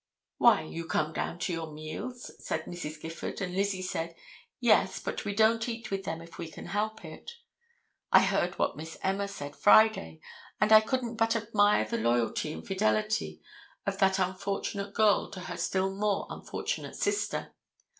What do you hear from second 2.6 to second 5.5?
Mrs. Gifford, and Lizzie said, "Yes, but we